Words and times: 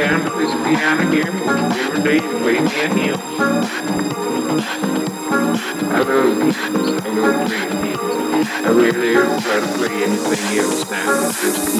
down 0.00 0.24
to 0.24 0.30
this 0.38 0.52
piano 0.64 1.04
game 1.12 1.26
every 1.26 2.02
day 2.02 2.18
and 2.24 2.40
play 2.40 2.58
me 2.58 2.74
a 2.80 2.88
hymn. 2.88 3.20
I 5.92 6.00
love. 6.00 6.56
I 6.56 7.08
love 7.16 7.46
playing. 7.46 7.96
I 8.40 8.70
really 8.70 9.16
ever 9.16 9.40
try 9.40 9.60
to 9.60 9.66
play 9.76 9.94
anything 10.04 10.58
else 10.58 10.90
now. 10.90 11.30
Just 11.32 11.76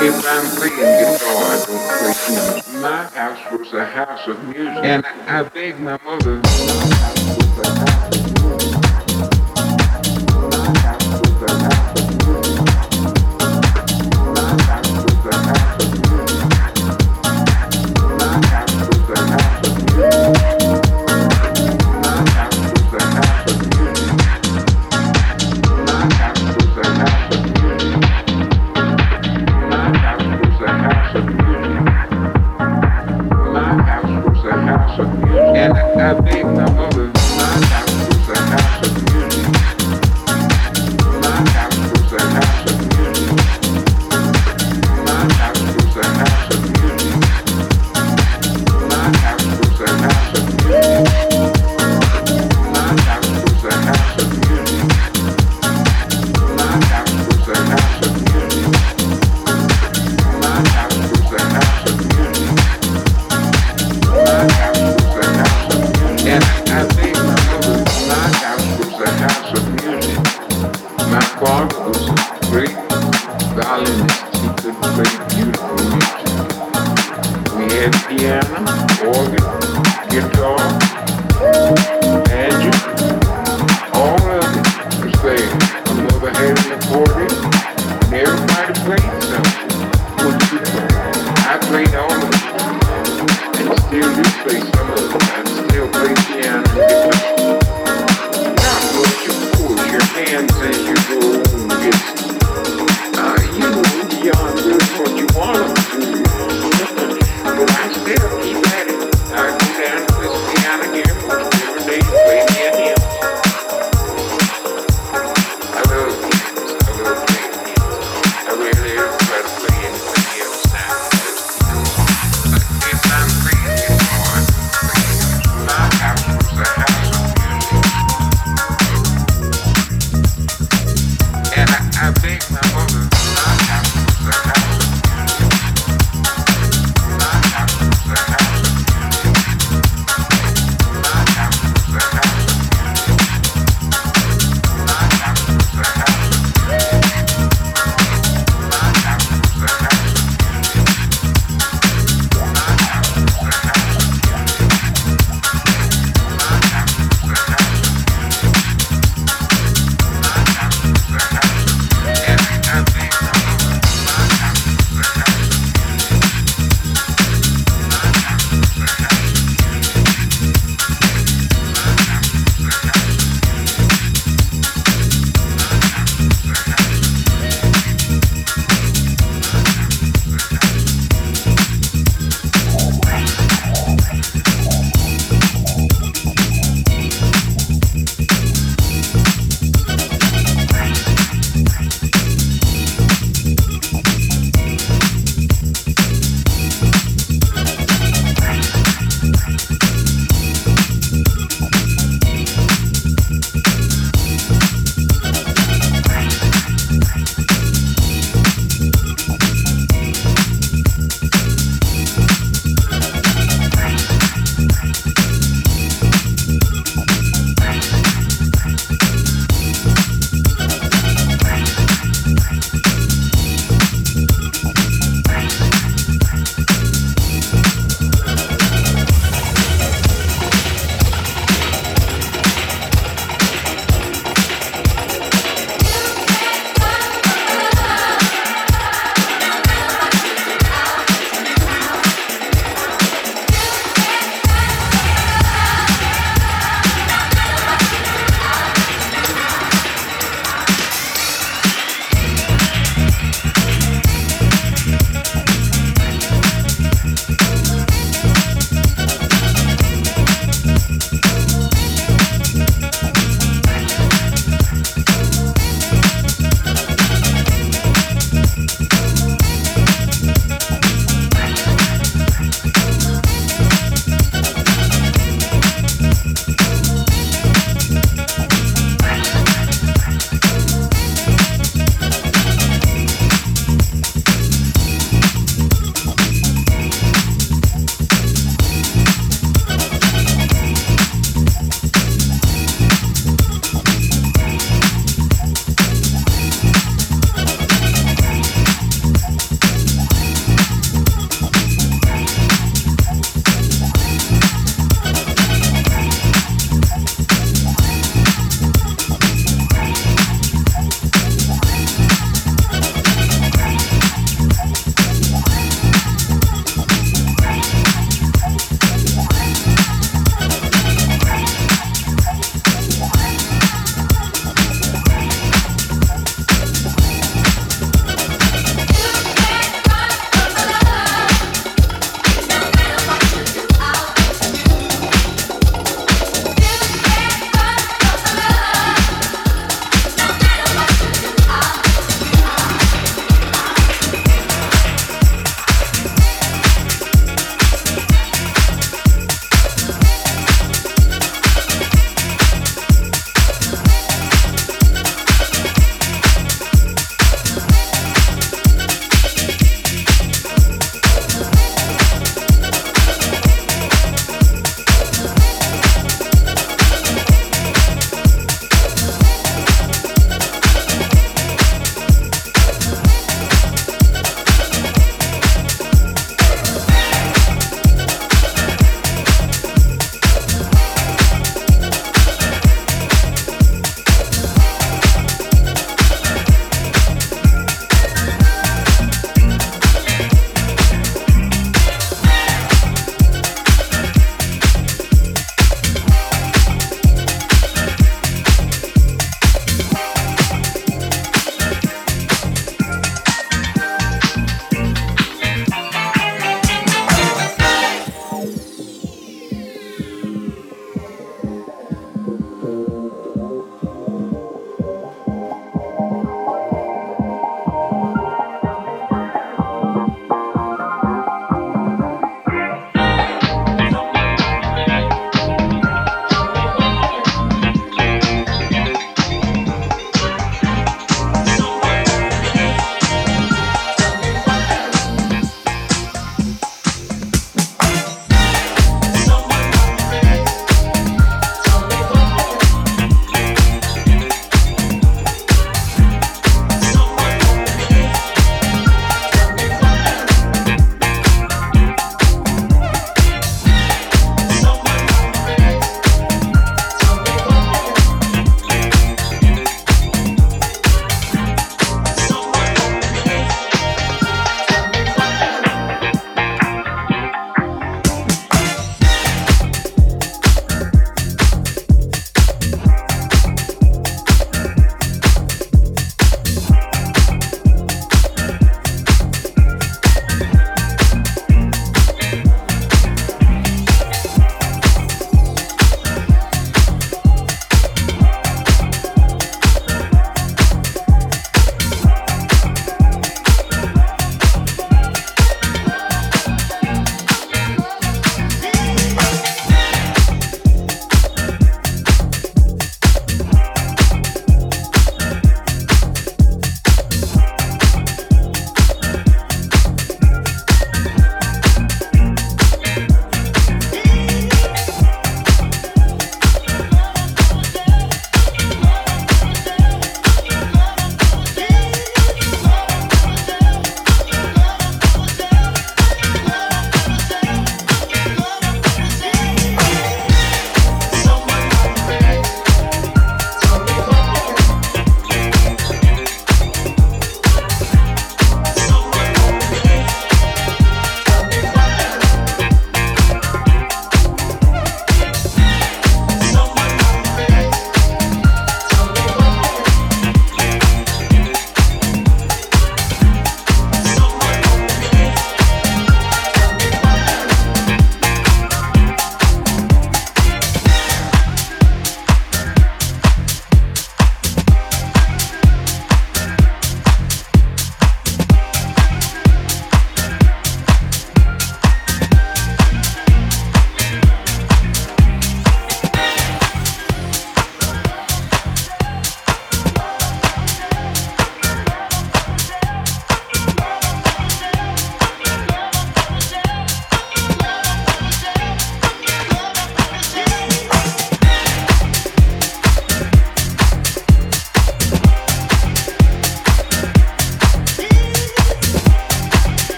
if 0.00 0.16
I'm 0.26 0.46
playing 0.56 0.90
guitar, 0.98 1.42
I 1.46 1.64
don't 1.66 1.84
play 1.98 2.14
hymns. 2.34 2.82
My 2.82 3.04
house 3.06 3.42
was 3.52 3.72
a 3.74 3.84
house 3.84 4.26
of 4.26 4.42
music, 4.48 4.82
and 4.82 5.06
I, 5.06 5.38
I 5.38 5.42
begged 5.44 5.78
my 5.78 5.98
mother. 6.04 6.40
My 6.40 6.50
house 6.96 7.36
was 7.36 7.58
a 7.58 7.78
house 7.78 7.87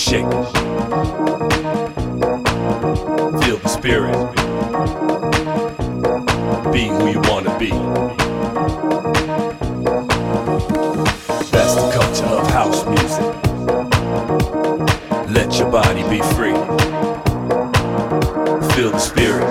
Shake. 0.00 0.22
Feel 3.42 3.58
the 3.58 3.68
spirit. 3.68 4.16
Be 6.72 6.86
who 6.88 7.10
you 7.10 7.20
want 7.28 7.44
to 7.46 7.58
be. 7.58 7.70
That's 11.50 11.74
the 11.74 11.90
culture 11.92 12.24
of 12.24 12.46
house 12.50 12.86
music. 12.86 13.26
Let 15.28 15.58
your 15.58 15.70
body 15.70 16.02
be 16.08 16.22
free. 16.34 16.56
Feel 18.74 18.90
the 18.92 18.98
spirit. 18.98 19.49